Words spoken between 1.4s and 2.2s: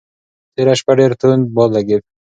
باد لګېده.